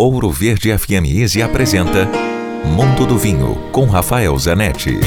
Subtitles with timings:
[0.00, 2.06] Ouro Verde FM Easy apresenta
[2.64, 5.00] Mundo do Vinho com Rafael Zanetti.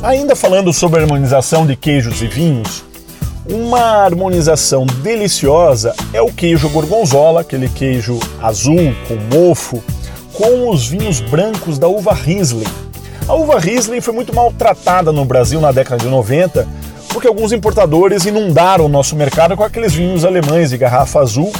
[0.00, 2.84] Ainda falando sobre harmonização de queijos e vinhos,
[3.50, 9.82] uma harmonização deliciosa é o queijo gorgonzola, aquele queijo azul com mofo,
[10.32, 12.62] com os vinhos brancos da uva Riesling.
[13.26, 16.68] A uva Riesling foi muito maltratada no Brasil na década de 90,
[17.08, 21.52] porque alguns importadores inundaram o nosso mercado com aqueles vinhos alemães de garrafa azul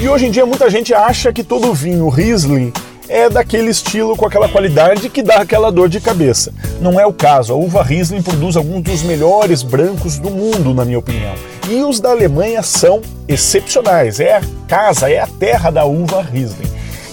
[0.00, 2.72] e hoje em dia muita gente acha que todo vinho Riesling
[3.06, 6.54] é daquele estilo com aquela qualidade que dá aquela dor de cabeça.
[6.80, 7.52] Não é o caso.
[7.52, 11.34] A uva Riesling produz alguns dos melhores brancos do mundo, na minha opinião.
[11.68, 14.20] E os da Alemanha são excepcionais.
[14.20, 16.70] É a casa, é a terra da uva Riesling.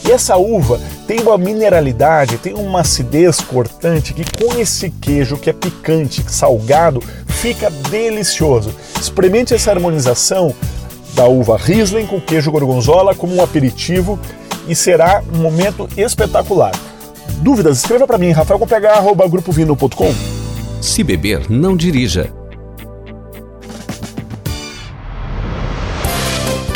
[0.07, 5.49] E essa uva tem uma mineralidade, tem uma acidez cortante que com esse queijo que
[5.49, 8.73] é picante, salgado, fica delicioso.
[8.99, 10.55] Experimente essa harmonização
[11.17, 14.19] da uva Riesling com queijo gorgonzola como um aperitivo
[14.67, 16.71] e será um momento espetacular.
[17.41, 17.79] Dúvidas?
[17.79, 20.13] Escreva para mim, rafaelcomph.grupovino.com.
[20.79, 22.31] Se beber, não dirija.